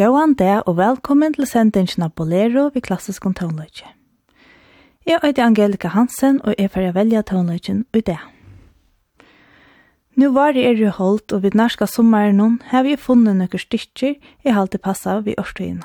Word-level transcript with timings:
Gåan 0.00 0.32
det, 0.32 0.62
og 0.64 0.78
velkommen 0.78 1.34
til 1.36 1.44
sendingen 1.44 2.06
av 2.06 2.14
Bolero 2.16 2.70
ved 2.72 2.86
klassisk 2.86 3.26
om 3.28 3.34
tonløyke. 3.36 3.84
Jeg 5.04 5.20
er 5.20 5.40
Angelika 5.44 5.90
Hansen, 5.92 6.38
og 6.40 6.54
jeg 6.56 6.70
får 6.72 6.94
velge 6.96 7.20
tonløyken 7.28 7.82
ut 7.92 8.06
det. 8.06 8.16
Nå 10.16 10.30
var 10.32 10.56
det 10.56 10.64
er 10.64 10.80
i 10.80 10.88
holdt, 10.88 11.34
og 11.36 11.42
ved 11.42 11.52
norske 11.52 11.84
sommeren 11.86 12.40
nå 12.40 12.46
har 12.70 12.86
vi 12.88 12.96
funnet 12.96 13.36
noen 13.36 13.60
stykker 13.60 14.16
i 14.16 14.56
halte 14.56 14.80
passet 14.80 15.26
ved 15.26 15.36
årstøyene. 15.36 15.84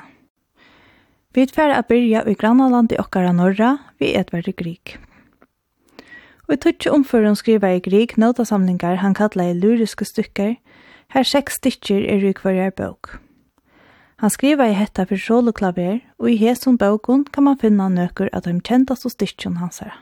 Vi 1.36 1.44
er 1.44 1.52
ferdig 1.52 1.76
å 1.76 1.84
begynne 1.84 2.24
i 2.24 2.38
grannaland 2.40 2.96
i 2.96 3.00
Okkara 3.02 3.36
Norra, 3.36 3.74
ved 4.00 4.16
Edvard 4.16 4.48
Grieg. 4.56 4.96
Og 6.48 6.56
i 6.56 6.60
tøtje 6.64 6.88
omføren 6.88 7.36
skriver 7.36 7.76
i 7.76 7.84
Grieg 7.84 8.16
notasamlinger 8.16 8.96
han 9.04 9.12
kallet 9.12 9.52
i 9.52 9.60
lyriske 9.60 10.08
stykker, 10.08 10.56
her 11.12 11.32
seks 11.36 11.60
stykker 11.60 12.00
er 12.00 12.24
i 12.24 12.32
hver 12.32 12.72
bøk. 12.72 13.20
Han 14.16 14.30
skriva 14.30 14.68
i 14.68 14.72
hetta 14.72 15.04
fyrir 15.04 15.20
soloklaver, 15.20 15.98
og 16.18 16.30
i 16.30 16.38
hesum 16.40 16.78
bøkun 16.80 17.26
kan 17.32 17.44
man 17.44 17.58
finna 17.60 17.90
nøkker 17.92 18.30
at 18.32 18.46
de 18.48 18.54
kjentast 18.64 19.04
og 19.04 19.12
styrkjon 19.12 19.58
hans 19.60 19.82
her. 19.84 19.92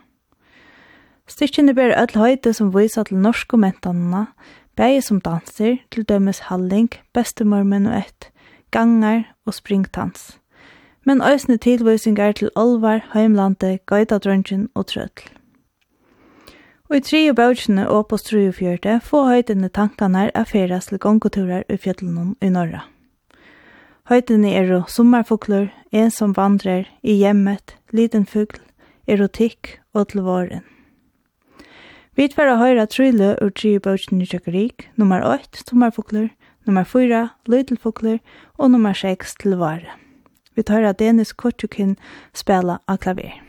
Styrkjene 1.27 1.73
ber 1.75 1.91
öll 1.97 2.15
høyde 2.15 2.53
som 2.53 2.71
visa 2.71 3.03
til 3.03 3.19
norske 3.19 3.57
mentanene, 3.57 4.27
bæge 4.77 5.01
som 5.01 5.19
danser, 5.19 5.81
til 5.91 6.07
dømes 6.07 6.45
halling, 6.47 6.89
bestemormen 7.13 7.87
og 7.91 7.97
ett, 8.05 8.31
gangar 8.71 9.25
og 9.45 9.53
springtans. 9.53 10.37
Men 11.05 11.21
øsne 11.21 11.57
tilvisingar 11.57 12.31
til 12.31 12.49
olvar, 12.55 13.03
heimlande, 13.13 13.79
gøydadrøntgen 13.85 14.69
og 14.75 14.87
trøtl. 14.87 15.29
Og 16.89 16.97
i 16.97 16.99
tre 16.99 17.29
og 17.29 17.35
bøtjene 17.35 17.89
og 17.89 18.07
på 18.07 18.17
strujefjørte 18.17 18.99
få 19.03 19.25
høydene 19.25 19.69
tankene 19.69 20.27
er 20.27 20.35
affæres 20.35 20.85
til 20.85 20.99
gongoturer 20.99 21.63
i 21.69 21.75
fjöllene 21.75 22.35
i 22.41 22.49
norra. 22.49 22.85
Høytene 24.05 24.51
eru 24.53 24.83
sommerfugler, 24.85 25.71
en 25.89 26.11
som 26.13 26.35
vandrer, 26.37 26.83
i 27.01 27.15
hjemmet, 27.17 27.73
liten 27.89 28.27
fugl, 28.29 28.59
erotikk 29.09 29.79
og 29.97 30.11
til 30.11 30.21
våren. 30.27 30.61
Vi 32.13 32.27
tar 32.29 32.51
å 32.51 32.59
høre 32.59 32.85
trylle 32.85 33.31
ur 33.41 33.49
tre 33.57 33.73
bøtjen 33.81 34.21
i 34.21 34.27
Tjøkkerik, 34.29 34.85
nummer 35.01 35.25
8, 35.25 35.65
sommerfugler, 35.65 36.29
nummer 36.69 36.85
4, 36.85 37.23
lydelfugler 37.49 38.21
og 38.59 38.75
nummer 38.75 38.93
6, 38.93 39.33
til 39.41 39.57
våren. 39.57 39.97
Vi 40.53 40.61
tar 40.69 40.85
av 40.85 41.01
Dennis 41.01 41.33
Kortjukin 41.33 41.97
spela 42.37 42.77
av 42.85 43.01
klaver. 43.01 43.44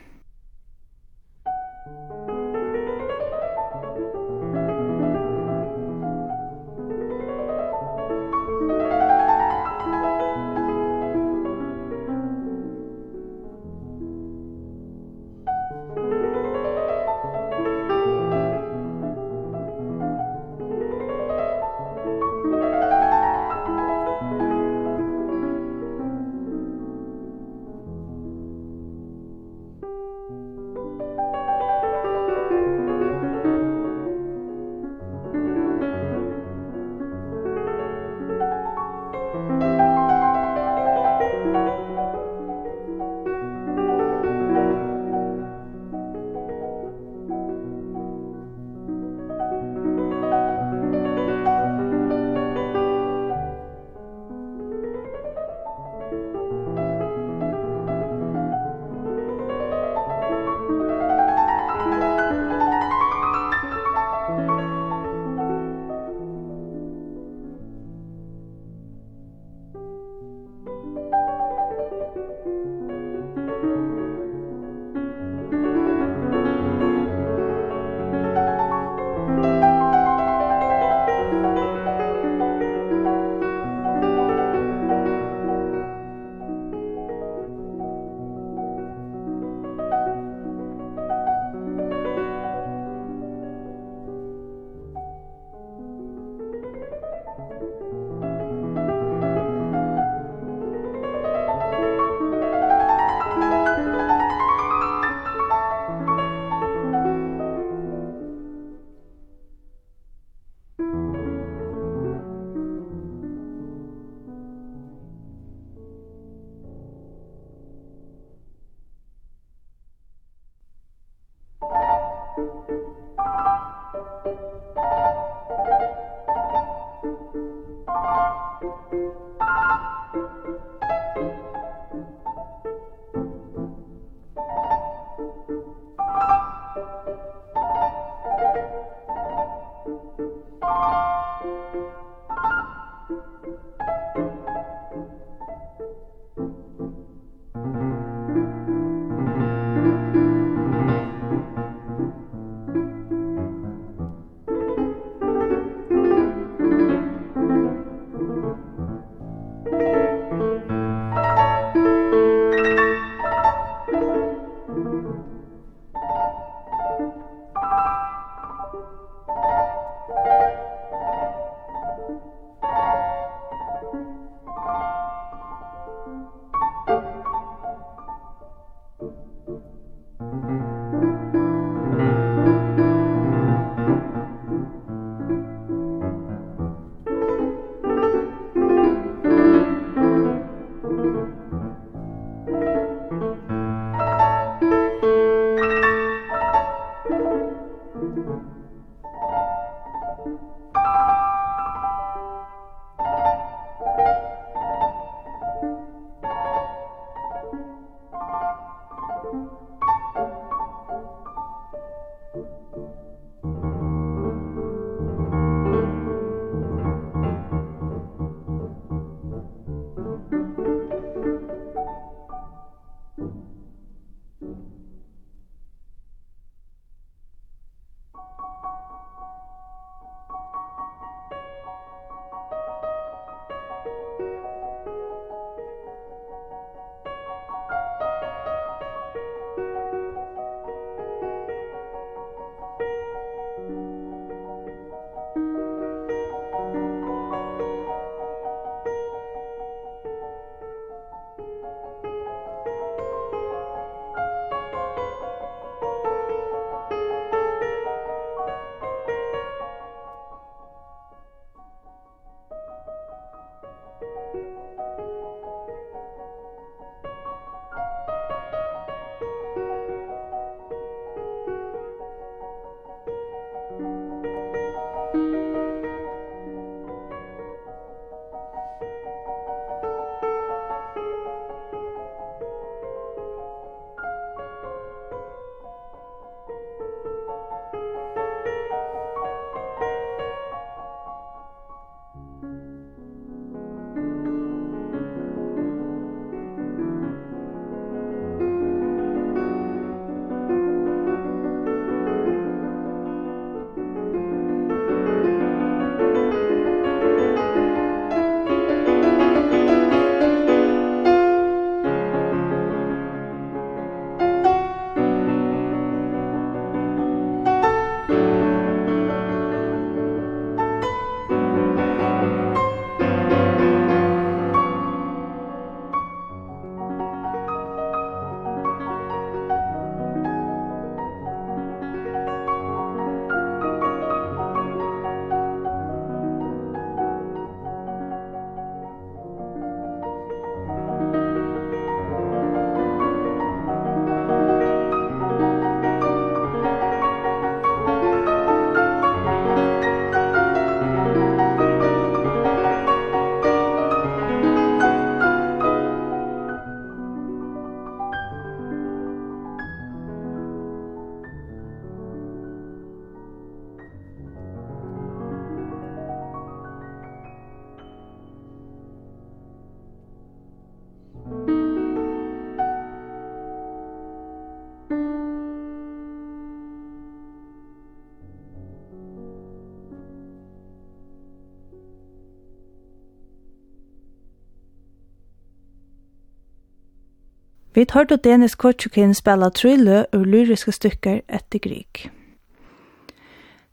Vi 387.76 387.84
tar 387.84 388.04
då 388.04 388.16
Dennis 388.16 388.54
Kotchukin 388.54 389.14
spela 389.14 389.50
trylle 389.50 390.06
ur 390.12 390.24
lyriska 390.24 390.72
stykker 390.72 391.20
etter 391.28 391.58
Grieg. 391.58 392.10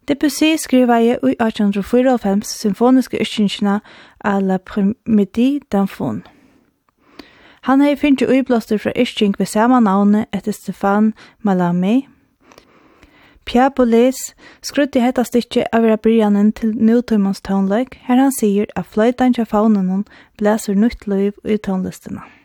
Debussy 0.08 0.58
skriva 0.58 1.02
i 1.02 1.10
1894 1.10 2.42
symfoniske 2.44 3.18
utkynnskina 3.18 3.80
a 4.20 4.40
la 4.40 4.58
Primidi 4.58 5.60
Danfon. 5.72 6.22
Han 7.62 7.82
hei 7.82 7.96
finnst 7.96 8.22
uiblåster 8.22 8.78
fra 8.78 8.92
utkynnsk 8.96 9.40
ved 9.40 9.46
samme 9.46 9.80
navne 9.80 10.26
etter 10.34 10.52
Stefan 10.52 11.14
Malami. 11.42 12.08
Pierre 13.46 13.72
Boulez 13.76 14.36
skrutt 14.62 14.96
i 14.96 15.00
hetta 15.00 15.24
stykje 15.24 15.64
av 15.74 15.82
vera 15.82 15.96
brianen 15.96 16.52
til 16.52 16.76
nutøymans 16.76 17.42
tånløk, 17.42 17.96
her 18.02 18.16
han 18.16 18.32
sier 18.40 18.66
at 18.76 18.86
fløytan 18.86 19.34
tja 19.34 19.44
faunen 19.44 20.06
blæser 20.38 20.76
nytt 20.76 21.08
løyv 21.08 21.34
i 21.46 21.58
tånlistina. 21.58 22.43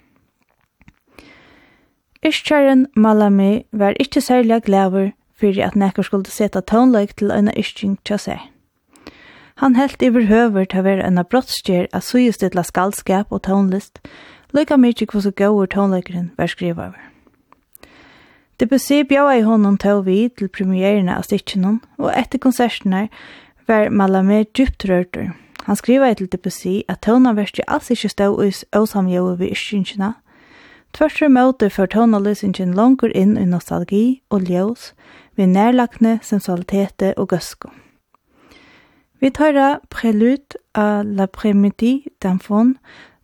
Ischaren 2.22 2.86
Malami 2.96 3.62
var 3.72 3.94
ikkje 4.00 4.20
særlig 4.20 4.62
glæver 4.62 5.10
fyrir 5.38 5.66
at 5.66 5.76
nekkar 5.76 6.02
skulle 6.02 6.26
seta 6.26 6.60
tånløyk 6.60 7.14
til 7.16 7.30
eina 7.30 7.52
isching 7.54 7.98
tja 8.04 8.18
seg. 8.18 8.40
Han 9.62 9.76
helt 9.78 10.02
iver 10.02 10.26
høver 10.26 10.66
til 10.66 10.82
å 10.82 10.86
være 10.86 11.06
en 11.06 11.22
brottstjer 11.30 11.86
av 11.94 12.02
suyestidla 12.02 12.62
skaldskap 12.66 13.30
og 13.30 13.44
tånlist, 13.46 14.02
lykka 14.54 14.76
mykje 14.76 15.06
hva 15.12 15.22
så 15.22 15.30
gauur 15.30 15.70
tånløykeren 15.70 16.32
var 16.38 16.50
skriva 16.50 16.90
over. 16.90 17.00
Debussy 18.58 19.04
bjaua 19.06 19.38
i 19.38 19.46
honom 19.46 19.78
tå 19.78 20.00
vi 20.02 20.28
til 20.28 20.50
premierina 20.50 21.14
av 21.18 21.26
stikkjennom, 21.26 21.80
og 22.02 22.10
etter 22.18 22.42
konsertene 22.42 23.06
var 23.70 23.90
Malami 23.94 24.42
djupt 24.50 24.88
rørtur. 24.90 25.36
Han 25.66 25.76
skriva 25.78 26.10
til 26.14 26.26
Debussy 26.32 26.80
at 26.88 27.04
tånaverst 27.06 27.60
i 27.62 27.66
alls 27.68 27.92
ikkje 27.94 28.10
stå 28.10 28.32
us 28.42 28.64
åsamjøve 28.74 29.36
vi 29.38 29.52
ischingina, 29.54 30.16
Tvørtur 30.96 31.28
møte 31.28 31.70
for 31.70 31.86
tonalysingen 31.86 32.72
langer 32.74 33.12
inn 33.14 33.36
i 33.36 33.44
nostalgi 33.44 34.22
og 34.30 34.48
ljós, 34.48 34.92
vi 35.36 35.46
nærlagne 35.46 36.18
sensualitete 36.22 37.12
og 37.16 37.28
gøsko. 37.28 37.70
Vi 39.20 39.30
tøyra 39.30 39.78
prelut 39.90 40.56
av 40.74 41.04
La 41.04 41.26
Prémidi 41.26 42.06
d'Anfon, 42.24 42.76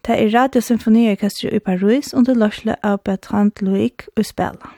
det 0.06 0.21
er 0.21 0.33
radiosymfoniorkestret 0.35 1.54
i 1.54 1.59
Paris 1.59 2.14
under 2.14 2.35
løsle 2.35 2.76
av 2.83 2.99
Bertrand 3.04 3.62
Loic 3.62 4.09
og 4.16 4.25
spela. 4.25 4.75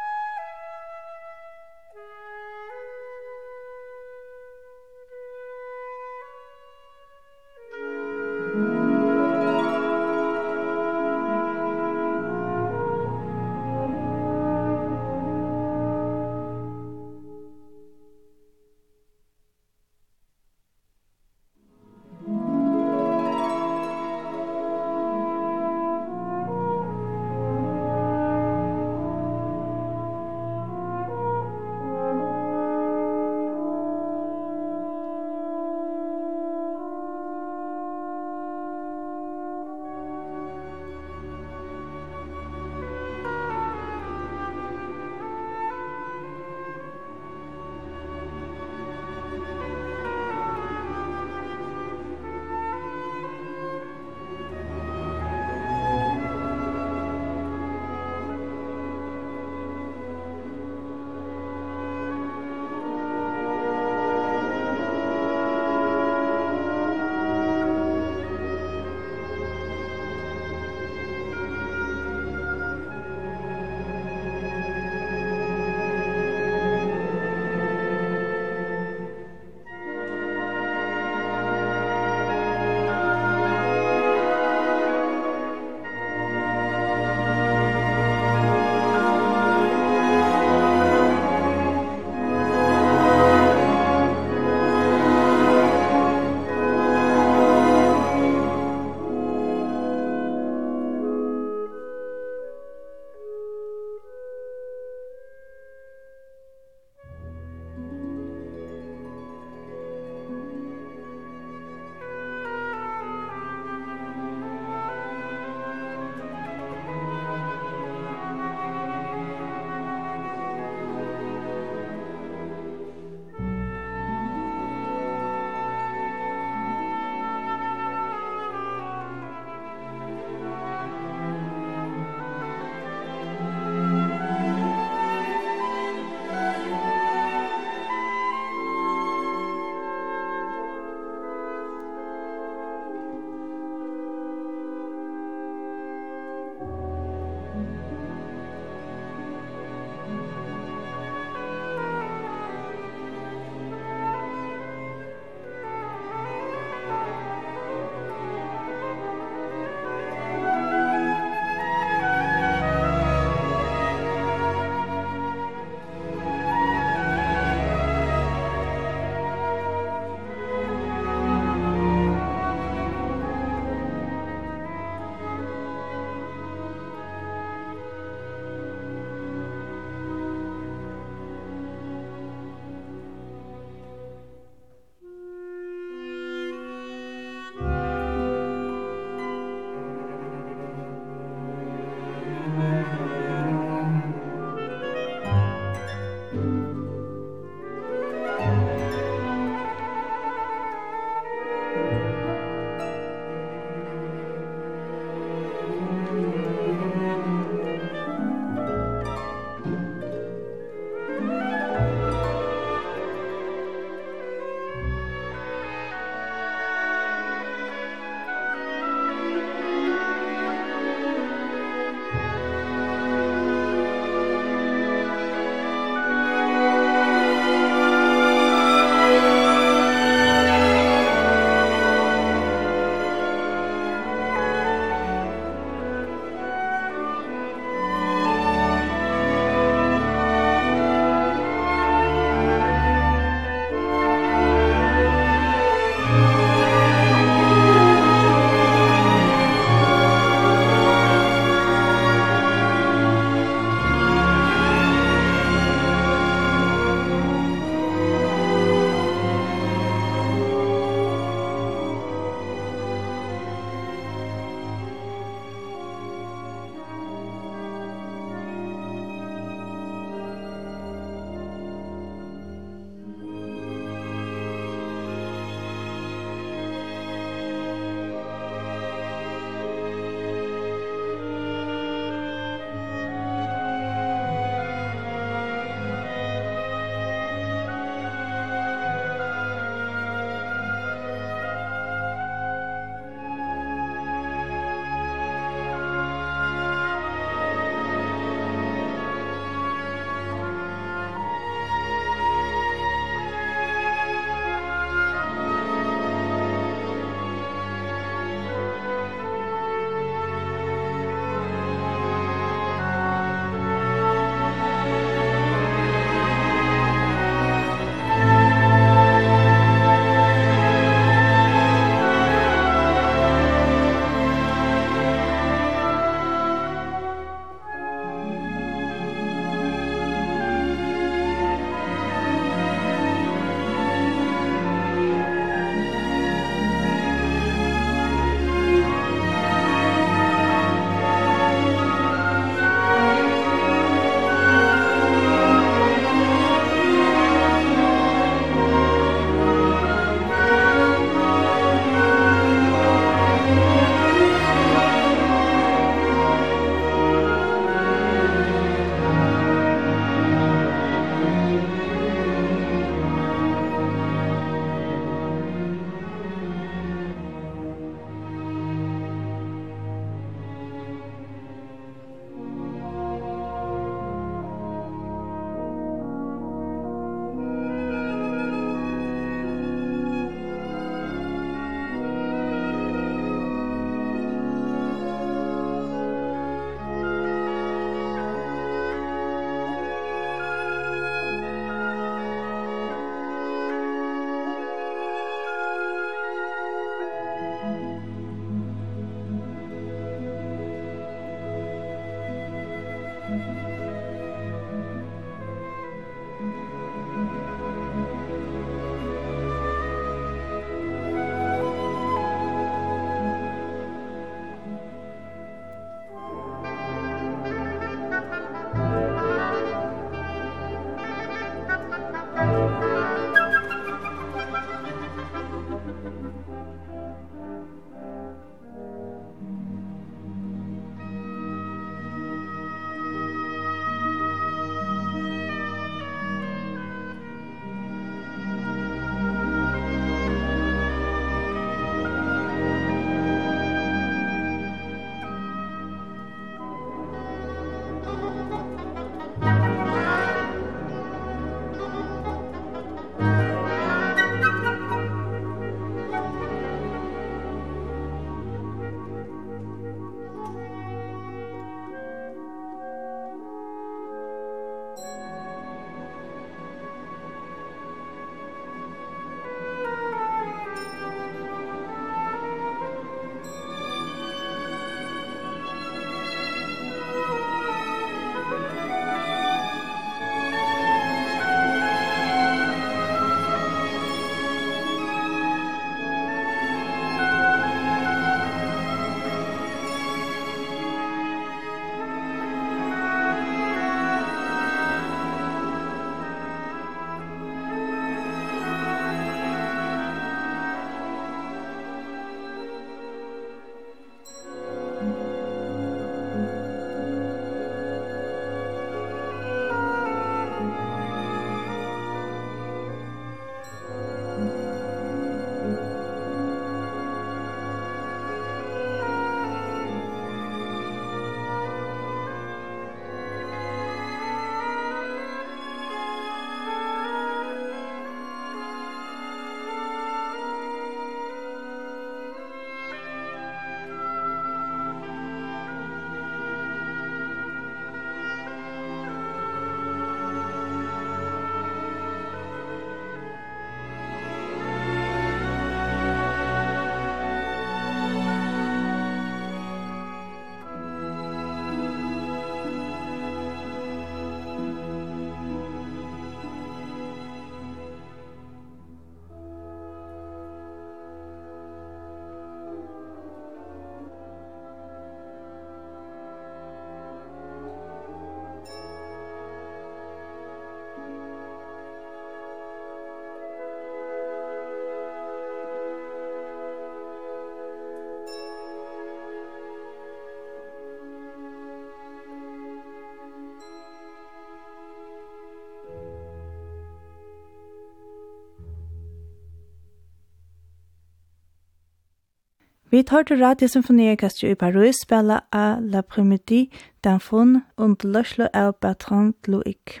Vi 592.98 593.02
tar 593.02 593.22
til 593.22 593.44
Radiosymfoniorkestret 593.44 594.50
i 594.50 594.54
Paris 594.54 594.96
spela 595.02 595.38
a 595.52 595.76
La 595.80 596.00
Primiti, 596.00 596.72
Danfon 597.04 597.62
und 597.76 598.04
Løslo 598.04 598.46
av 598.54 598.72
Bertrand 598.80 599.34
Loic. 599.46 600.00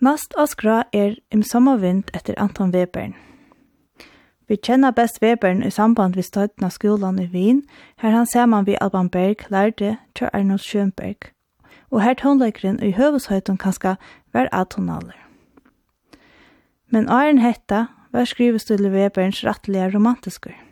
Nast 0.00 0.32
av 0.38 0.46
skra 0.46 0.78
er 0.92 1.18
Im 1.30 1.42
sommervind 1.42 2.08
etter 2.16 2.34
Anton 2.40 2.72
Webern. 2.72 3.12
Vi 4.48 4.56
kjenner 4.56 4.90
best 4.90 5.20
Webern 5.22 5.62
i 5.62 5.70
samband 5.70 6.16
vi 6.16 6.22
støtten 6.22 6.64
av 6.64 6.72
skolan 6.72 7.20
i 7.20 7.28
Wien, 7.32 7.62
her 8.00 8.10
han 8.10 8.26
ser 8.26 8.46
man 8.46 8.66
vi 8.66 8.78
Alban 8.80 9.10
Berg 9.10 9.50
lærte 9.50 9.98
til 10.14 10.30
Arnold 10.32 10.64
Schönberg, 10.64 11.28
og 11.90 12.02
her 12.02 12.14
tonleikeren 12.14 12.80
i 12.82 12.94
høveshøyton 12.96 13.58
kanskje 13.58 13.98
var 14.32 14.48
atonaler. 14.52 15.20
Men 16.88 17.08
Arne 17.08 17.42
hetta 17.42 17.86
var 18.12 18.24
skrivestil 18.24 18.88
Weberns 18.88 19.44
rattelige 19.44 19.94
romantisker. 19.94 20.65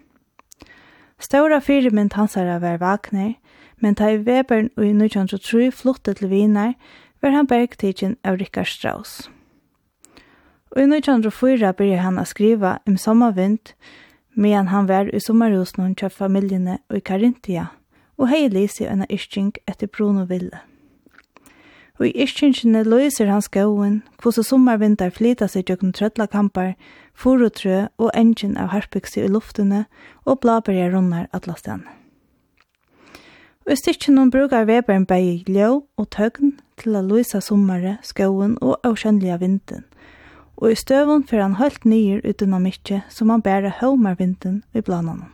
Stora 1.19 1.61
fyrirmynd 1.61 2.13
hansara 2.13 2.59
var 2.59 2.79
Wagner, 2.79 3.35
men 3.79 3.95
ta 3.95 4.11
i 4.11 4.19
Webern 4.19 4.71
og 4.77 4.85
i 4.85 4.91
1903 4.91 5.71
flottet 5.73 6.17
til 6.17 6.29
Wiener, 6.29 6.75
var 7.23 7.31
han 7.31 7.47
bergtidgen 7.47 8.17
av 8.25 8.39
Richard 8.41 8.67
Strauss. 8.67 9.31
Og 10.75 10.83
i 10.83 10.89
1904 10.91 11.73
byrja 11.73 12.03
han 12.03 12.19
a 12.19 12.25
skriva 12.25 12.79
om 12.87 12.97
sommervind, 12.97 13.73
medan 14.35 14.69
han 14.69 14.89
var 14.89 15.09
i 15.15 15.21
sommerhusen 15.23 15.83
hon 15.83 15.95
kjøpt 15.95 16.19
familjene 16.19 16.79
og 16.91 16.99
i 16.99 17.07
Karintia, 17.07 17.67
og 18.19 18.29
hei 18.29 18.49
lise 18.49 18.89
en 18.91 19.07
yrking 19.07 19.55
etter 19.71 19.87
Bruno 19.87 20.27
Ville. 20.27 20.59
Og 21.99 22.09
i 22.09 22.23
iskjengene 22.25 22.83
løser 22.83 23.31
hans 23.31 23.49
gåen, 23.49 24.01
hvordan 24.23 24.45
sommervinter 24.45 25.13
flyter 25.15 25.47
seg 25.47 25.69
gjøkken 25.71 25.93
trødlakamper, 25.95 26.73
forutrø 27.15 27.85
og 27.99 28.11
engine 28.19 28.59
av 28.59 28.73
harpiksi 28.73 29.23
i 29.23 29.31
luftene, 29.31 29.85
og 30.27 30.41
blaberger 30.43 30.91
runder 30.97 31.29
atlastene. 31.33 31.87
Og 33.65 33.73
i 33.73 33.77
stikkene 33.81 34.27
brukar 34.31 34.67
Weberen 34.69 35.07
bei 35.07 35.45
ljø 35.49 35.81
og 35.97 36.09
tøgn 36.11 36.59
til 36.77 36.99
å 36.99 37.05
løse 37.07 37.41
sommere, 37.41 37.97
skåen 38.03 38.59
og 38.61 38.77
avkjønnelige 38.85 39.39
vinden. 39.41 39.85
Og 40.57 40.75
i 40.75 40.79
støvun 40.79 41.25
fer 41.25 41.41
han 41.41 41.57
høyt 41.57 41.87
nyer 41.89 42.21
uten 42.27 42.53
av 42.55 42.61
mykje, 42.67 43.01
som 43.09 43.31
han 43.31 43.43
bærer 43.43 43.79
høymervinden 43.81 44.63
i 44.75 44.83
blanene. 44.85 45.31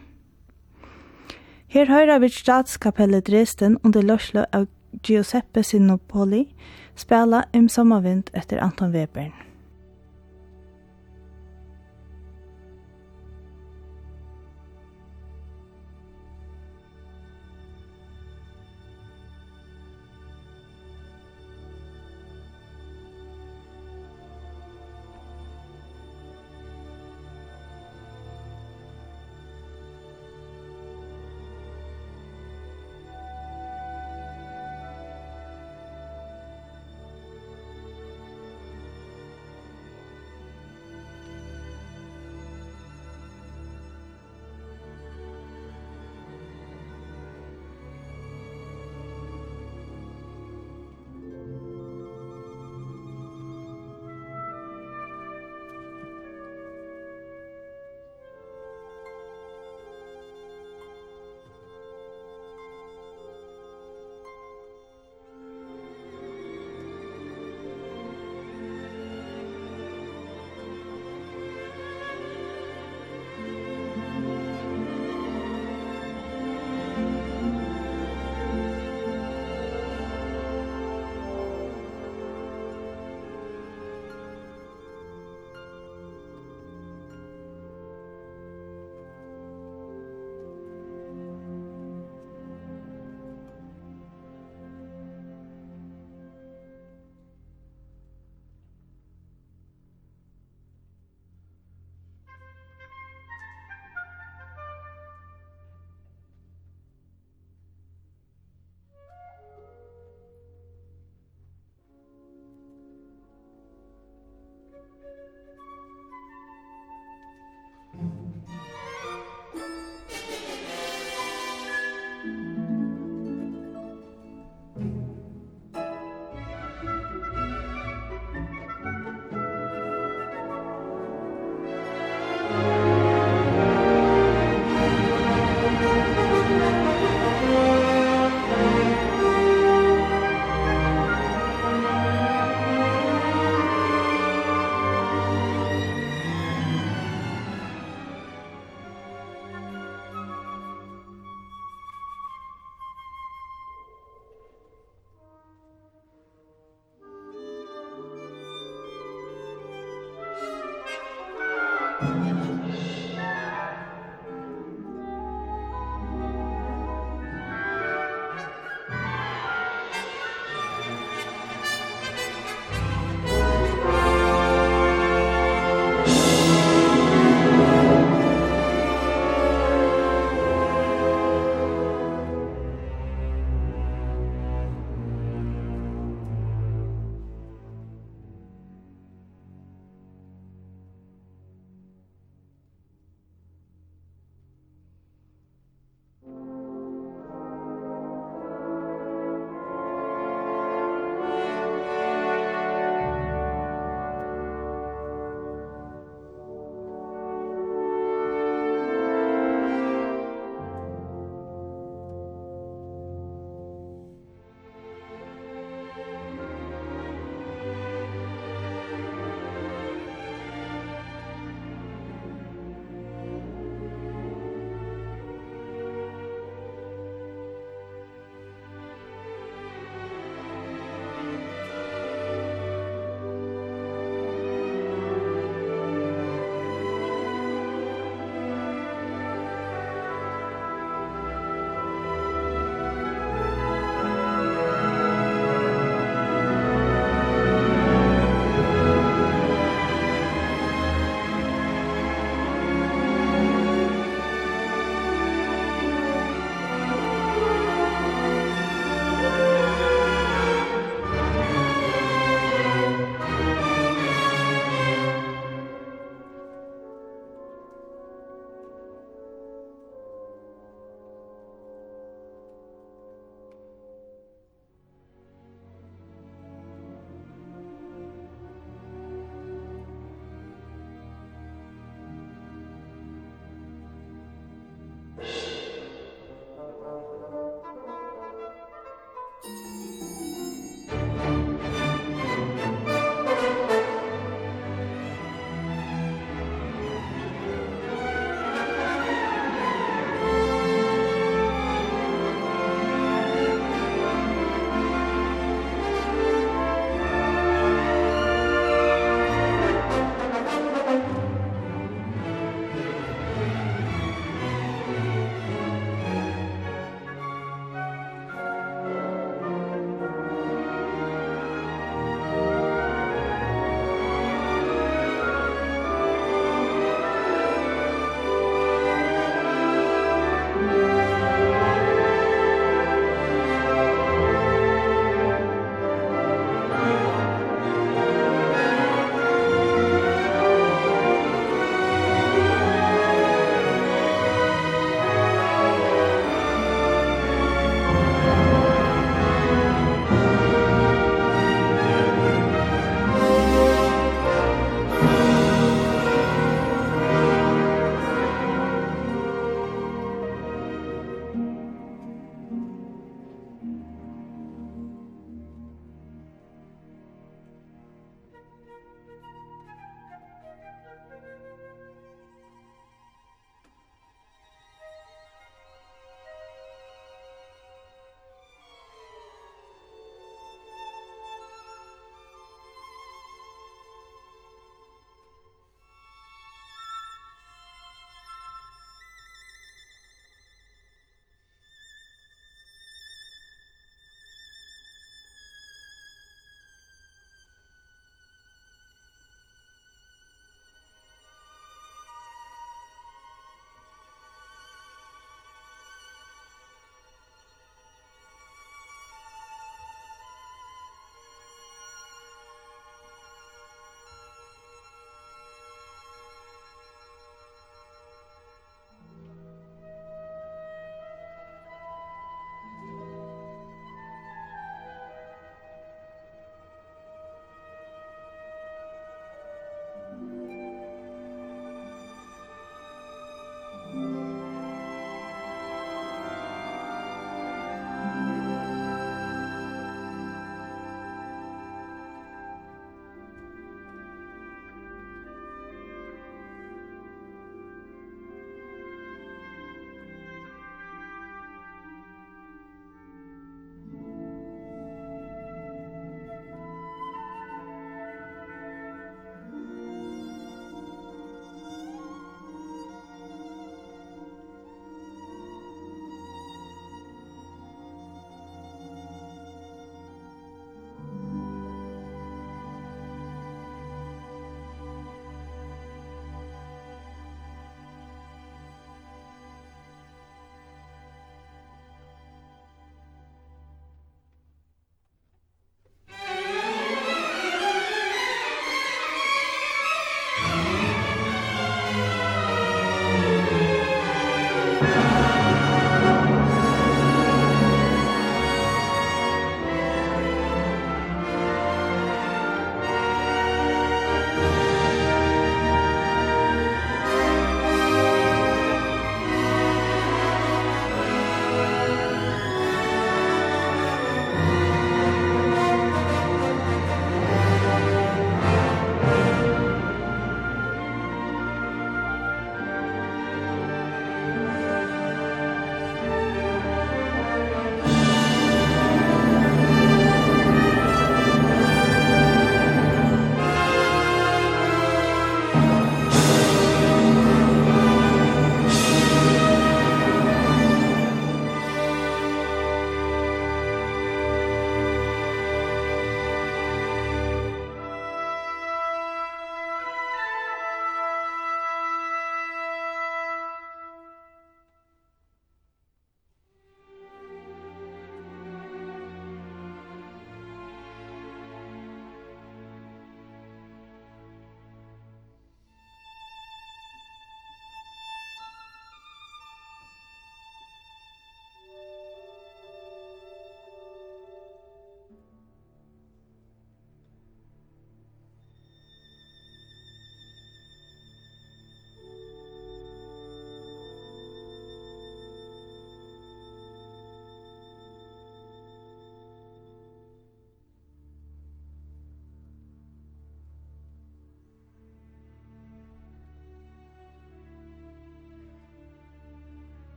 Her 1.71 1.87
høyrer 1.87 2.19
vi 2.19 2.29
statskapellet 2.35 3.27
Dresden 3.27 3.79
under 3.85 4.03
løslo 4.03 4.45
av 4.53 4.67
Giuseppe 5.03 5.63
Sinopoli 5.63 6.49
spela 6.97 7.47
Im 7.53 7.69
Sommervind 7.69 8.35
etter 8.35 8.63
Anton 8.63 8.93
Webern. 8.93 9.33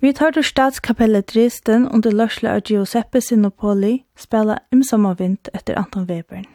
Vi 0.00 0.12
tar 0.12 0.30
til 0.30 0.44
statskapellet 0.44 1.26
Dresden 1.34 1.88
under 1.88 2.12
lørsle 2.14 2.52
av 2.54 2.60
Giuseppe 2.62 3.18
Sinopoli 3.20 4.04
spela 4.14 4.60
imsommervind 4.70 5.50
etter 5.50 5.74
Anton 5.74 6.04
Webern. 6.06 6.46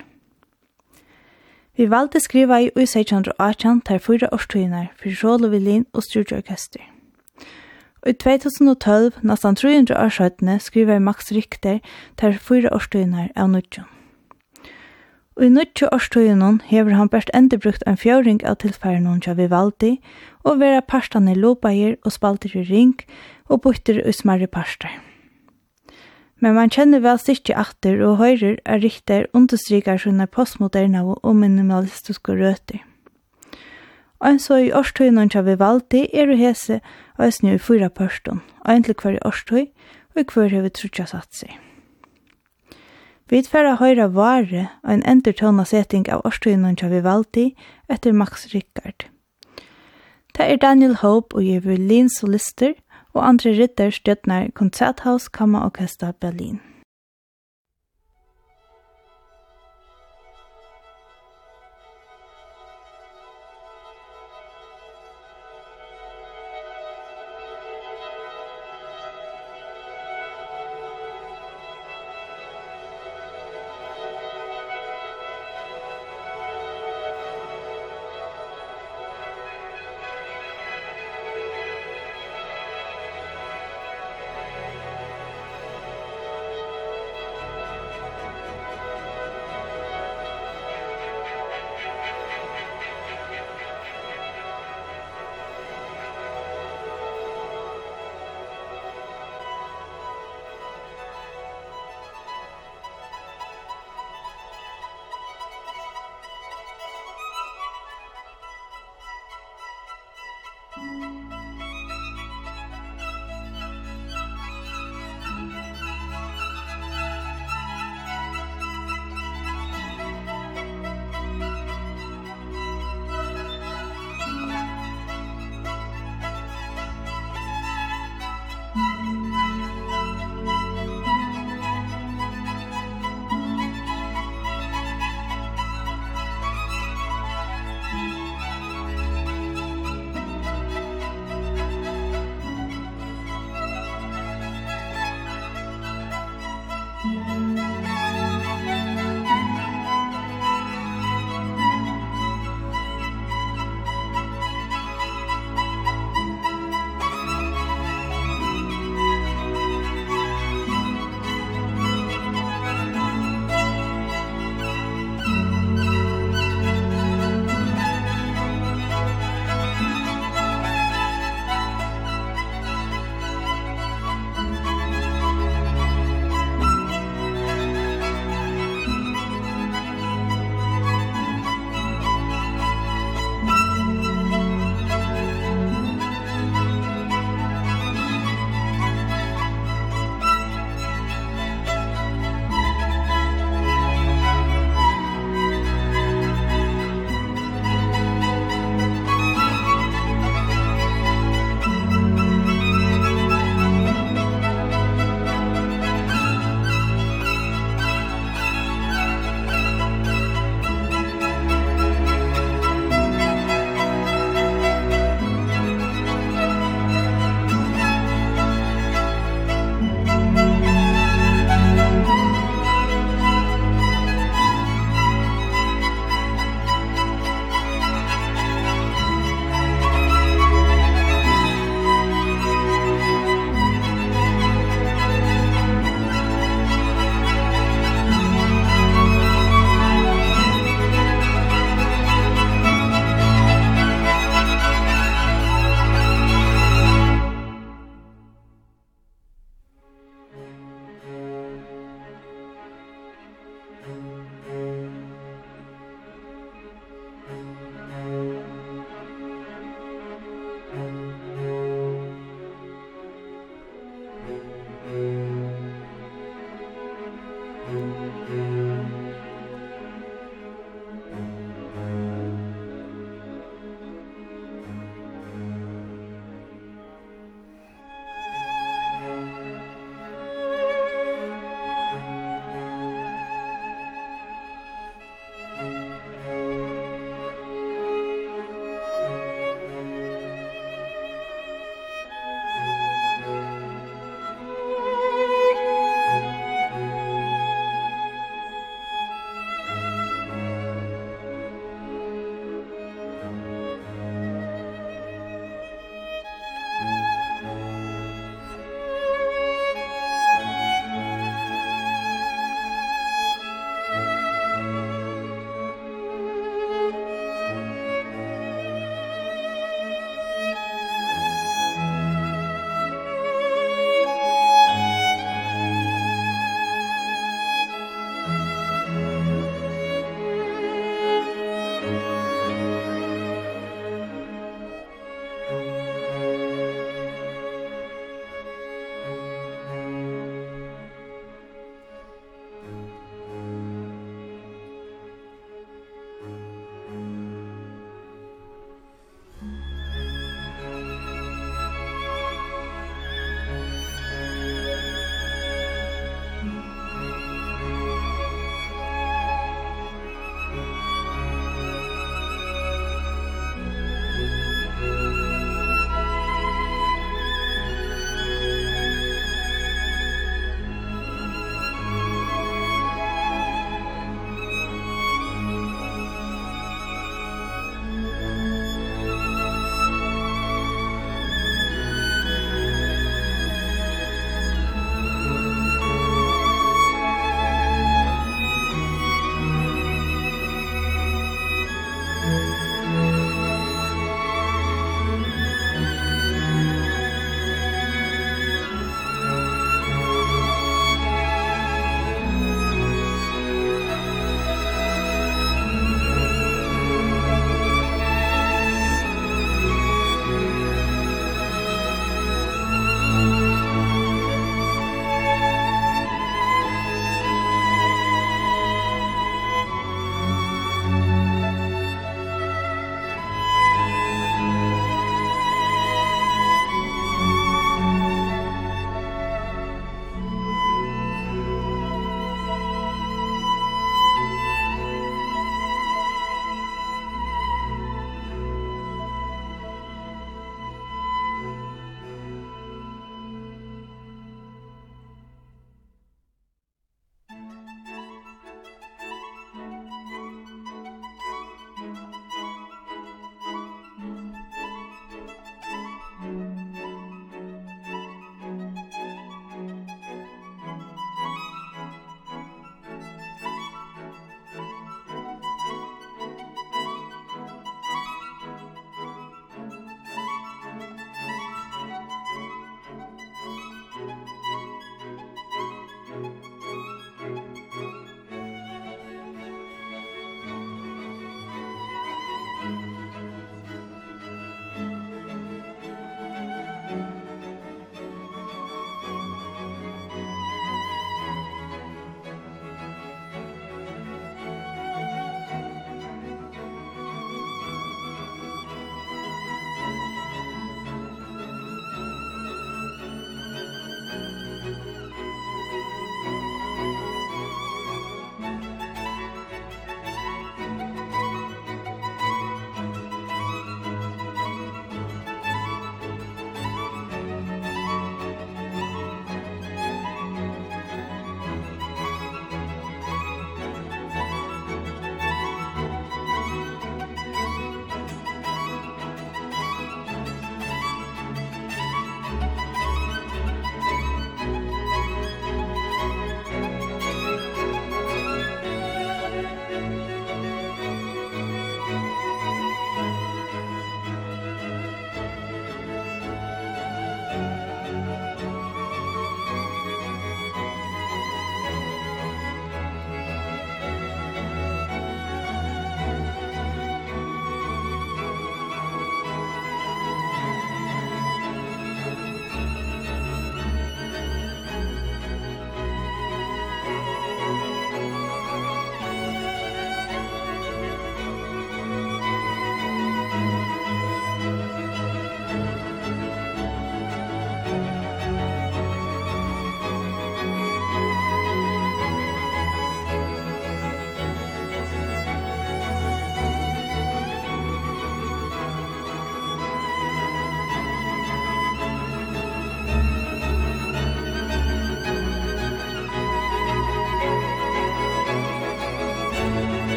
Vi 1.76 1.90
valgte 1.92 2.22
skriva 2.24 2.62
i 2.64 2.70
ui 2.72 2.86
1618 2.86 3.82
ter 3.82 4.00
fyra 4.00 4.30
årstøyner 4.32 4.94
for 4.96 5.12
Sjål 5.12 5.44
og 5.50 5.52
og 5.94 6.04
Styrtjorkester. 6.04 6.88
Og 8.04 8.10
i 8.10 8.14
2012, 8.14 9.12
nesten 9.24 9.56
300 9.56 9.98
årsøytene, 10.06 10.60
skriver 10.60 11.00
Max 11.00 11.32
Richter 11.32 11.80
ter 12.18 12.40
fyra 12.40 12.72
årstøyner 12.72 13.28
av 13.36 13.50
Nudjon. 13.50 13.92
Og 15.36 15.46
i 15.46 15.50
nødtjå 15.50 15.88
årstøyunum 15.92 16.60
hever 16.70 16.94
han 16.94 17.10
best 17.10 17.32
endurbrukt 17.34 17.84
en 17.88 17.98
fjøring 17.98 18.44
av 18.46 18.60
tilfærenon 18.62 19.22
tja 19.22 19.34
Vivaldi, 19.34 19.96
og 20.44 20.60
vera 20.60 20.82
parstane 20.82 21.34
lopair 21.34 21.96
og 22.06 22.14
spalter 22.14 22.54
i 22.60 22.68
ring, 22.70 23.00
og 23.50 23.62
bytter 23.66 24.04
i 24.06 24.14
smarre 24.14 24.48
parster. 24.48 24.92
Men 26.38 26.58
man 26.58 26.70
kjenner 26.70 27.00
vel 27.00 27.20
stikki 27.22 27.56
atter 27.56 28.02
og 28.04 28.18
høyrer 28.20 28.58
er 28.66 28.82
riktig 28.84 29.24
understrykar 29.34 30.02
sånne 30.04 30.28
postmoderna 30.28 31.04
og 31.16 31.36
minimalistiske 31.40 32.36
røter. 32.36 32.84
Ein 34.24 34.40
så 34.40 34.60
i 34.60 34.72
årstøyunum 34.72 35.30
til 35.32 35.46
Vivaldi 35.48 36.06
er 36.14 36.30
og 36.32 36.40
hese 36.40 36.80
snu 37.32 37.54
i 37.56 37.60
fyra 37.60 37.90
pørstun, 37.90 38.44
ein 38.68 38.84
til 38.84 38.96
hver 38.96 39.18
i 39.18 39.24
årstøy, 39.26 39.66
og 40.16 40.22
i 40.22 40.28
hver 40.34 40.62
vi 40.62 40.70
trutja 40.70 41.06
satt 41.10 41.32
seg. 41.36 41.73
Vi 43.30 43.40
færa 43.48 43.78
høyra 43.80 44.10
vare 44.12 44.68
og 44.84 44.94
en 44.94 45.06
endertåna 45.08 45.64
setting 45.66 46.10
av 46.12 46.26
årstøynen 46.28 46.76
tja 46.76 46.90
Vivaldi 46.92 47.54
etter 47.90 48.12
Max 48.12 48.50
Rickard. 48.54 49.08
Det 50.34 50.50
er 50.50 50.58
Daniel 50.58 50.96
Hope 51.00 51.38
og 51.38 51.46
Jeverlin 51.46 52.10
solister 52.10 52.74
og 53.14 53.28
andre 53.28 53.56
ritter 53.60 53.90
støtnar 53.90 54.50
Konzerthaus 54.56 55.30
Kammerorkester 55.30 56.12
Berlin. 56.12 56.60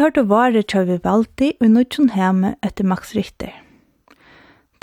tar 0.00 0.10
det 0.16 0.28
vare 0.28 0.62
til 0.62 0.86
vi 0.88 0.96
valgte 1.04 1.52
og 1.60 1.68
nødtjen 1.68 2.06
hjemme 2.16 2.54
etter 2.64 2.84
Max 2.88 3.10
Richter. 3.12 3.52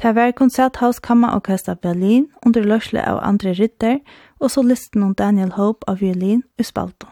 Det 0.01 0.15
var 0.15 0.31
konserthaus 0.31 0.99
Kammerorkester 0.99 1.73
Berlin 1.73 2.27
under 2.45 2.61
løsle 2.61 3.01
av 3.01 3.17
andre 3.23 3.55
Ritter, 3.57 3.97
og 4.39 4.51
så 4.51 4.61
listen 4.61 5.03
om 5.03 5.15
Daniel 5.15 5.51
Hope 5.57 5.89
av 5.89 6.01
violin 6.01 6.43
i 6.59 6.63
Spalto. 6.63 7.07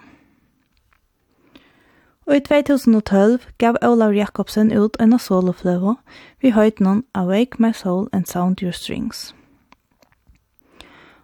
Og 2.27 2.35
i 2.35 2.39
2012 2.39 3.39
gav 3.57 3.77
Olav 3.81 4.13
Jakobsen 4.13 4.69
ut 4.73 4.97
en 4.99 5.19
solofløve 5.19 5.95
vi 6.41 6.53
høyt 6.53 6.79
noen 6.79 7.03
Awake 7.13 7.57
My 7.57 7.71
Soul 7.73 8.07
and 8.13 8.25
Sound 8.25 8.61
Your 8.61 8.71
Strings. 8.73 9.33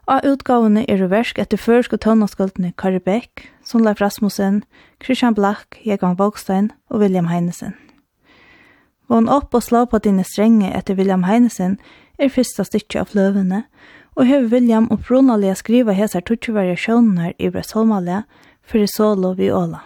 Av 0.07 0.25
utgavene 0.25 0.81
er 0.89 1.05
versk 1.07 1.37
etter 1.37 1.61
førske 1.61 1.97
tøvnaskuldene 1.97 2.73
Kari 2.77 2.99
Beck, 2.99 3.51
Sundleif 3.71 4.01
Rasmussen, 4.01 4.65
Christian 4.99 5.33
Black, 5.33 5.79
Jegan 5.85 6.17
Bogstein 6.19 6.71
og 6.89 6.99
William 6.99 7.29
Heinesen. 7.31 7.73
Vån 9.07 9.29
opp 9.31 9.55
og 9.55 9.63
slå 9.63 9.85
på 9.87 9.99
dine 10.03 10.23
strenge 10.27 10.71
etter 10.75 10.95
William 10.99 11.23
Heinesen 11.23 11.77
er 12.19 12.31
fyrsta 12.31 12.65
stykje 12.67 13.01
av 13.05 13.15
løvene, 13.15 13.63
og 14.19 14.27
hever 14.27 14.51
William 14.51 14.89
og 14.91 15.05
Brunalia 15.07 15.55
skriva 15.55 15.95
hesar 15.95 16.23
tutsi 16.27 16.51
variasjoner 16.55 17.31
i 17.39 17.49
Bresolmalia 17.49 18.25
for 18.61 18.83
solo 18.91 19.33
vi 19.39 19.47
Åla. 19.51 19.85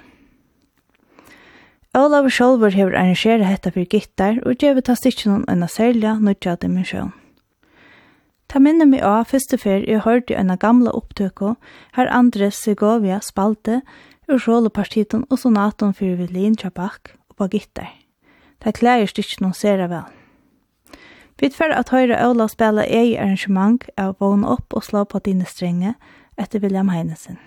Olav 1.95 2.29
Sjolver 2.29 2.73
hever 2.75 2.97
arrangeret 2.97 3.47
hetta 3.47 3.71
for 3.71 3.85
gittar 3.85 4.41
og 4.43 4.57
gefur 4.59 4.83
ta 4.83 4.97
stitjunum 4.97 5.45
eina 5.47 5.69
selja 5.71 6.17
nødja 6.19 6.57
dimensjón. 6.59 7.13
Ta 8.47 8.59
minner 8.61 8.87
meg 8.87 9.01
av 9.03 9.29
første 9.31 9.57
fer 9.57 9.83
jeg 9.89 10.03
hørte 10.05 10.35
en 10.37 10.53
gamla 10.61 10.93
opptøkko 10.95 11.55
her 11.97 12.11
Andres 12.13 12.61
Segovia 12.61 13.19
spalte 13.23 13.81
ur 14.29 14.41
sjålepartiton 14.41 15.25
og 15.29 15.39
sonaton 15.41 15.93
for 15.93 16.05
violin 16.05 16.55
Bach 16.73 17.15
og 17.37 17.49
på. 17.49 17.89
Ta 18.61 18.71
klæger 18.71 19.07
stykker 19.07 19.41
noen 19.41 19.53
sere 19.53 19.89
vel. 19.89 20.05
Vi 21.39 21.49
tfer 21.49 21.73
at 21.75 21.91
høyre 21.91 22.21
Ola 22.23 22.47
spela 22.47 22.85
ei 22.87 23.17
arrangement 23.17 23.83
av 23.97 24.15
Vån 24.19 24.45
opp 24.45 24.73
og 24.73 24.83
slå 24.83 25.03
på 25.03 25.19
dine 25.19 25.45
strenge 25.45 25.95
etter 26.37 26.59
William 26.59 26.89
Heinesen. 26.89 27.37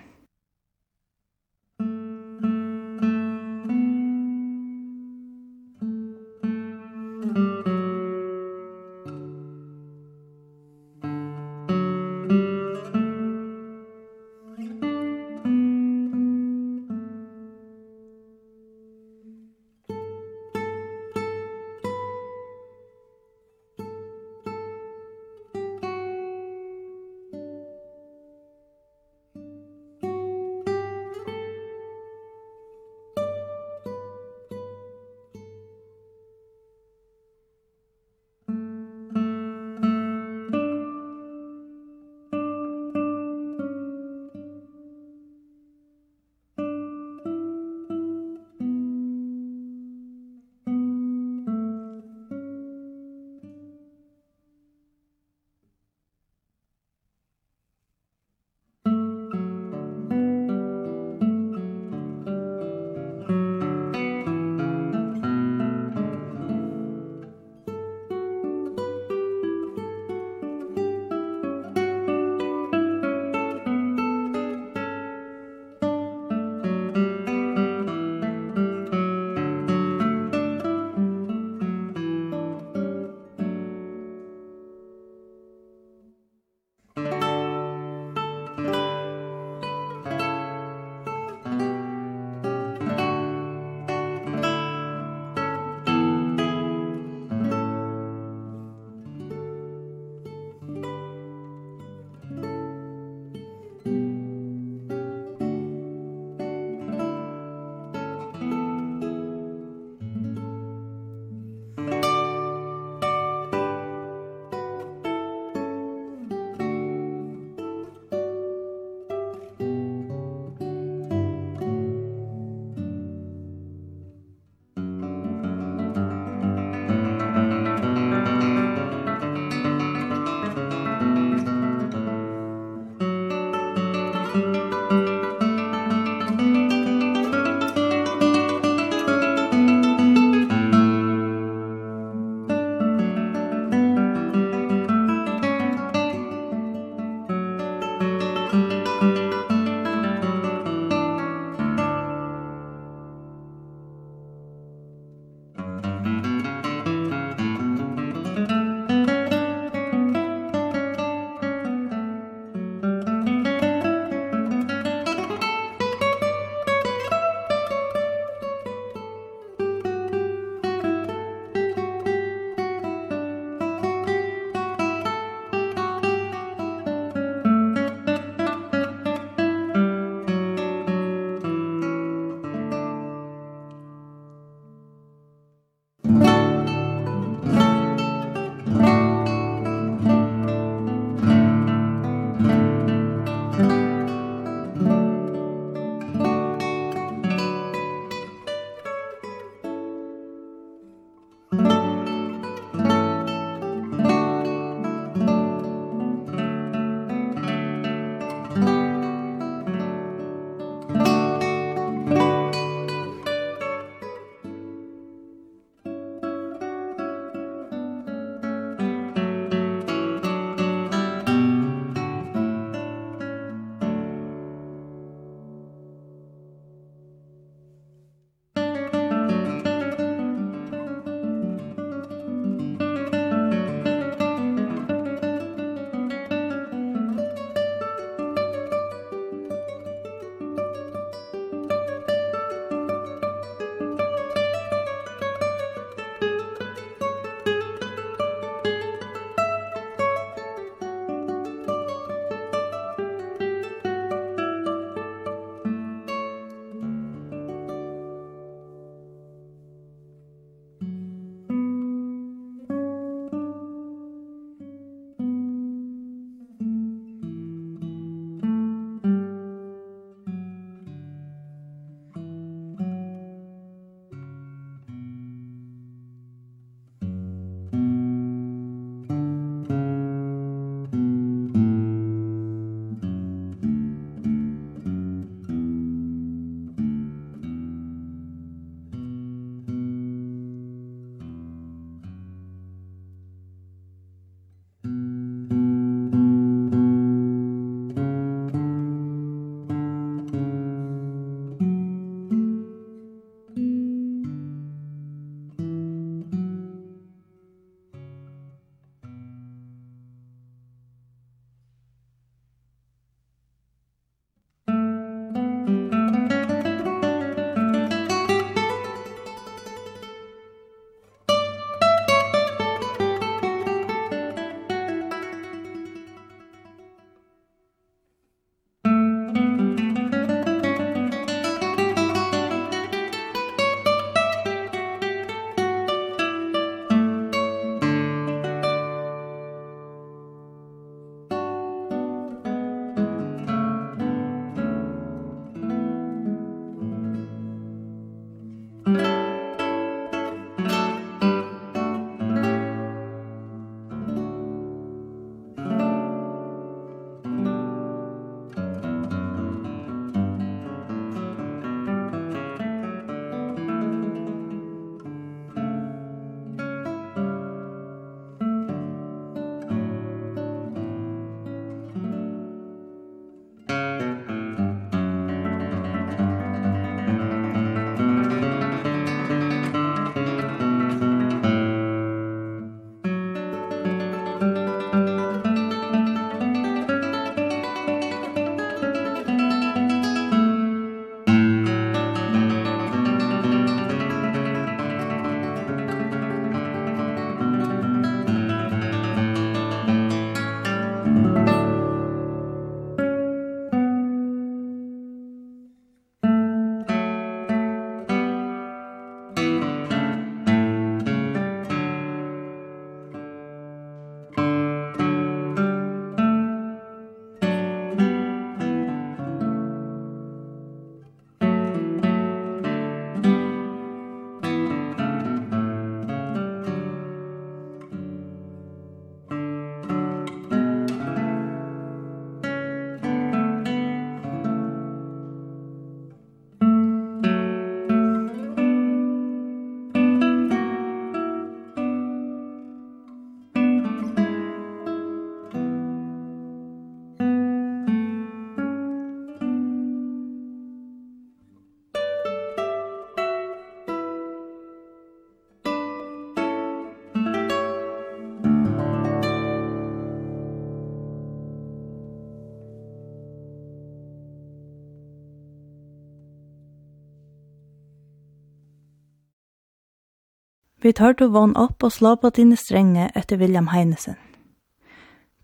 Vi 470.81 470.91
tar 470.91 471.13
du 471.13 471.27
vann 471.27 471.57
opp 471.57 471.83
og 471.83 471.91
slå 471.91 472.15
på 472.15 472.29
dine 472.31 472.55
strenge 472.55 473.09
etter 473.15 473.37
William 473.37 473.67
Heinesen. 473.67 474.15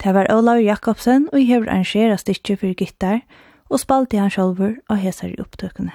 Det 0.03 0.13
var 0.13 0.31
Olav 0.31 0.61
Jakobsen 0.63 1.27
og 1.33 1.39
jeg 1.39 1.49
har 1.49 1.67
arrangeret 1.67 2.19
stykje 2.19 2.57
for 2.57 2.73
gittar 2.73 3.19
og 3.69 3.79
spalte 3.79 4.17
han 4.17 4.31
selv 4.31 4.61
og 4.61 4.97
heser 4.97 5.27
i 5.27 5.39
opptøkene. 5.39 5.91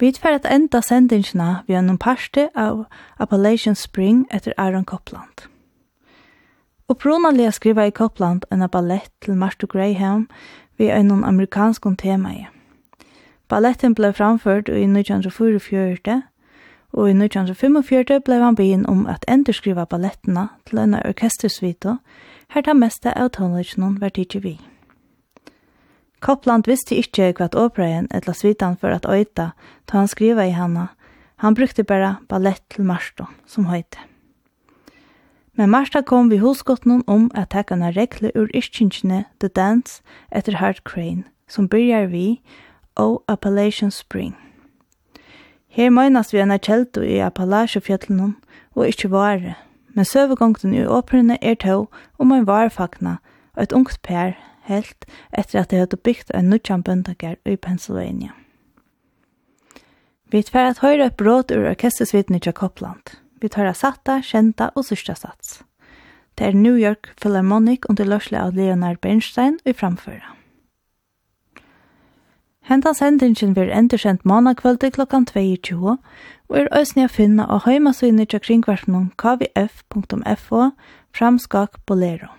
Vi 0.00 0.10
tar 0.12 0.34
et 0.34 0.46
enda 0.50 0.80
sendingsna 0.82 1.62
vi 1.66 1.74
har 1.74 1.82
noen 1.86 1.98
parste 2.02 2.48
av 2.54 2.84
Appalachian 3.18 3.78
Spring 3.78 4.26
etter 4.30 4.52
Aaron 4.58 4.84
Copland. 4.84 5.46
Opprunalega 6.88 7.50
skriva 7.50 7.86
i 7.86 7.94
Copland 7.94 8.44
en 8.50 8.68
ballett 8.68 9.12
til 9.22 9.36
Martha 9.36 9.66
Graham 9.66 10.28
vi 10.78 10.90
en 10.90 11.06
noen 11.08 11.24
amerikanskon 11.24 11.96
tema 11.96 12.34
i. 12.34 12.46
Balletten 13.48 13.94
ble 13.94 14.12
framført 14.12 14.68
i 14.68 14.82
1944 14.82 16.22
og 16.94 17.10
i 17.10 17.14
1945 17.14 18.22
blei 18.24 18.38
han 18.38 18.54
begynn 18.54 18.86
om 18.90 19.06
at 19.10 19.26
endurskriva 19.28 19.84
ballettene 19.90 20.46
til 20.68 20.78
en 20.78 20.94
orkestersvito, 20.94 21.96
her 22.54 22.62
ta 22.62 22.74
meste 22.74 23.10
av 23.18 23.32
tonelitjonen 23.34 23.98
var 24.00 24.14
tidsi 24.14 24.40
vi. 24.44 24.54
Kopland 26.24 26.68
visste 26.70 26.96
ikkje 26.96 27.34
hva 27.36 27.50
operaen 27.58 28.06
etla 28.14 28.32
svitan 28.32 28.78
for 28.80 28.94
at 28.94 29.04
øyta, 29.04 29.50
ta 29.86 29.98
han 29.98 30.08
skriva 30.08 30.46
i 30.46 30.54
hana, 30.54 30.88
han 31.42 31.54
brukte 31.54 31.84
bara 31.84 32.16
ballett 32.28 32.62
til 32.70 32.86
Marsta, 32.86 33.26
som 33.46 33.66
høyte. 33.66 33.98
Men 35.54 35.70
Marsta 35.70 36.00
kom 36.02 36.30
vi 36.30 36.38
hosgottnum 36.38 37.02
om 37.06 37.30
at 37.34 37.50
tekkana 37.50 37.90
regler 37.94 38.30
ur 38.34 38.48
iskinkjene 38.54 39.24
The 39.40 39.48
Dance 39.48 40.02
etter 40.32 40.56
Hard 40.56 40.82
Crane, 40.84 41.24
som 41.48 41.68
byrjar 41.68 42.06
vi, 42.06 42.40
O 42.96 43.22
Appalachian 43.28 43.90
Spring. 43.90 44.43
Her 45.74 45.90
møgnast 45.90 46.30
vi 46.30 46.38
eina 46.38 46.54
kjeldu 46.62 47.02
i 47.02 47.16
Appalachefjallunum 47.18 48.36
og 48.76 48.86
ikkje 48.86 49.08
vare, 49.10 49.54
men 49.94 50.06
søvegongten 50.06 50.74
i 50.74 50.84
åprene 50.86 51.34
er 51.42 51.56
tå 51.58 51.88
om 52.22 52.34
ein 52.34 52.46
varefagna 52.46 53.16
og 53.56 53.62
et 53.64 53.74
ungt 53.74 53.98
per 54.06 54.36
helt 54.70 55.06
etter 55.32 55.64
at 55.64 55.72
de 55.72 55.80
hadde 55.82 55.98
bygd 55.98 56.30
ein 56.30 56.46
nudjan 56.52 56.84
bøndager 56.86 57.34
i 57.44 57.56
Pennsylvania. 57.56 58.30
Vi 60.30 60.44
tver 60.46 60.70
at 60.70 60.82
høyre 60.82 61.10
et 61.10 61.18
bråd 61.18 61.50
ur 61.50 61.66
orkestersviten 61.72 62.38
i 62.38 62.42
Jakobland. 62.46 63.18
Vi 63.42 63.50
tar 63.50 63.66
av 63.66 63.74
satta, 63.74 64.20
kjenta 64.22 64.70
og 64.74 64.86
sørsta 64.86 65.18
sats. 65.18 65.60
Det 66.38 66.46
er 66.46 66.54
New 66.54 66.78
York 66.78 67.10
Philharmonic 67.18 67.90
under 67.90 68.06
lørsle 68.06 68.38
av 68.38 68.54
Leonard 68.54 69.02
Bernstein 69.02 69.58
i 69.66 69.74
framføra. 69.74 70.34
Henta 72.64 72.94
sendingen 72.94 73.52
blir 73.54 73.68
endersendt 73.68 74.24
mannakvöld 74.24 74.84
klokkan 74.92 75.26
22 75.26 75.98
og 76.48 76.56
er 76.56 76.70
òsni 76.72 77.04
a 77.04 77.08
finna 77.12 77.44
á 77.44 77.60
heimasynir 77.66 78.24
tja 78.24 78.40
kringverfnum 78.40 79.10
kvf.fo 79.20 80.70
framskak 81.12 81.76
bolero. 81.86 82.32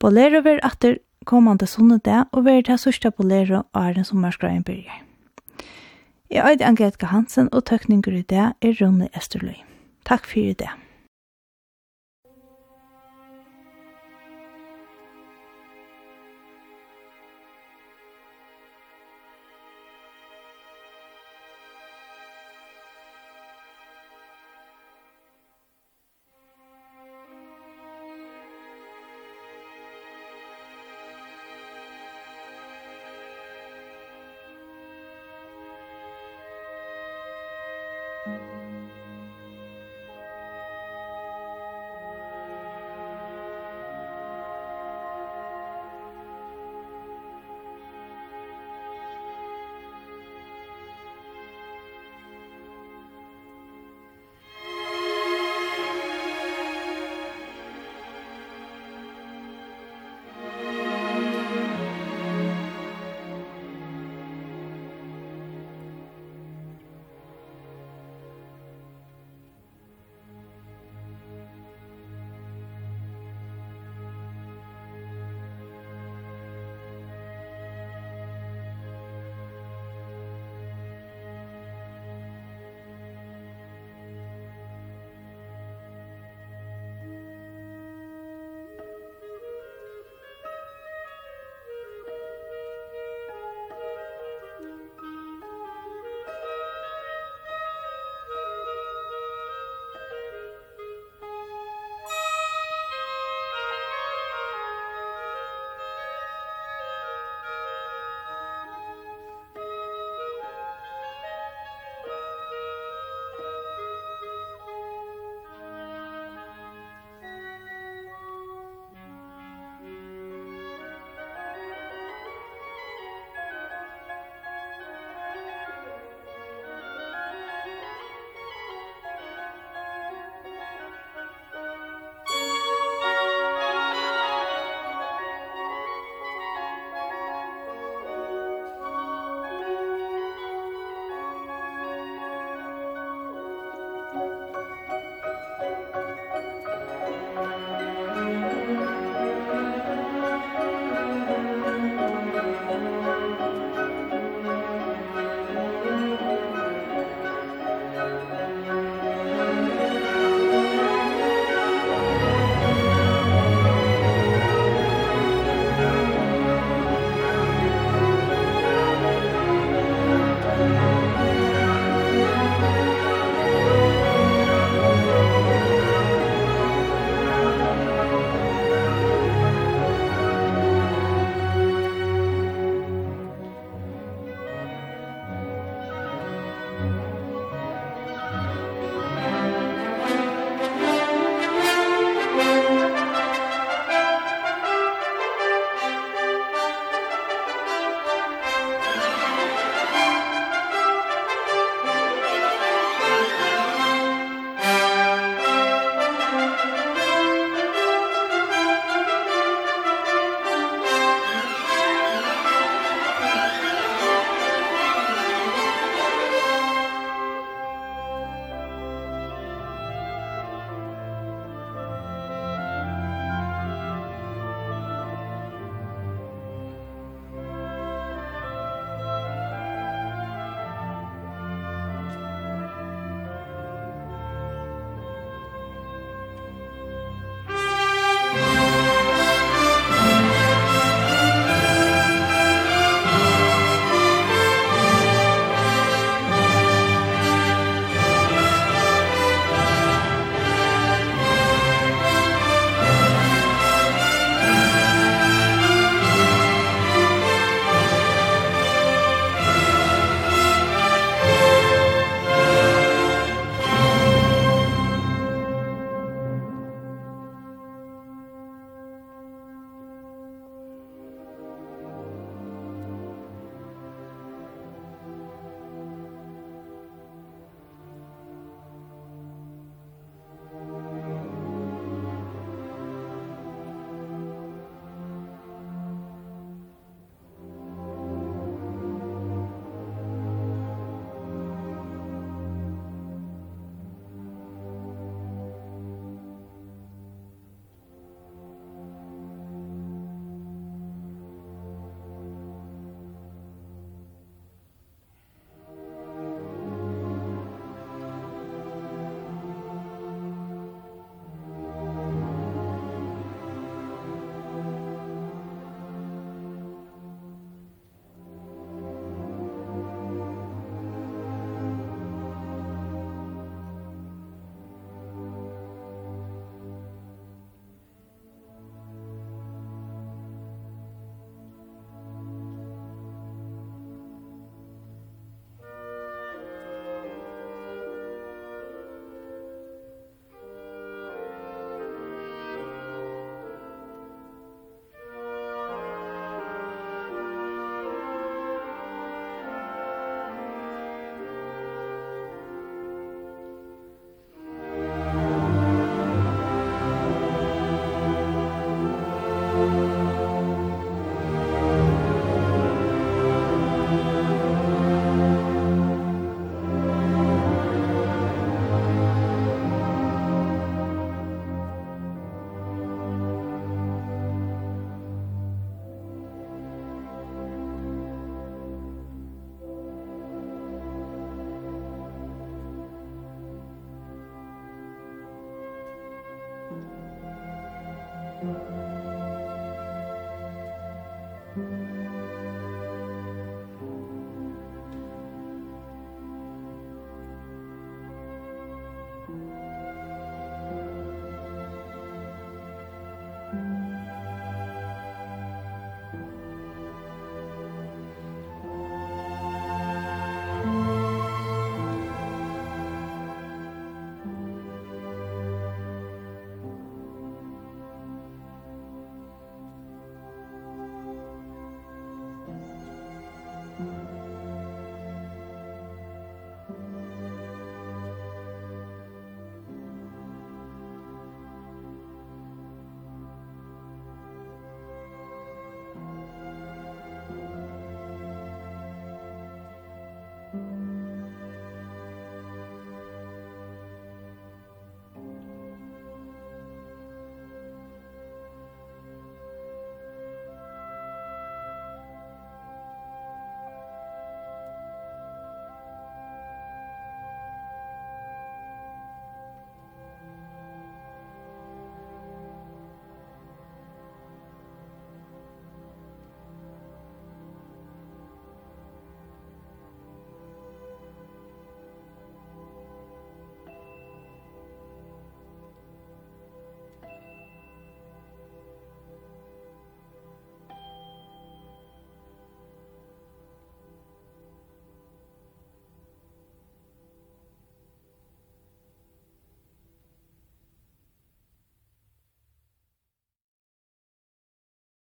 Bolero 0.00 0.40
ver 0.42 0.60
atter 0.62 0.96
komande 1.26 1.66
sunnedag 1.66 2.32
og 2.32 2.44
ver 2.44 2.62
til 2.62 2.78
sørsta 2.78 3.10
bolero 3.10 3.62
æren 3.76 4.04
som 4.04 4.24
mørskreien 4.24 4.64
byrjar. 4.64 5.04
Jeg 6.30 6.56
er 6.60 6.66
Angelika 6.66 7.06
Hansen 7.06 7.48
og 7.52 7.64
tøkninger 7.64 8.16
i 8.16 8.22
det 8.22 8.52
er 8.62 8.76
Ronny 8.80 9.08
Esterløy. 9.16 9.60
Takk 10.06 10.26
fyrir 10.26 10.54
det. 10.54 10.89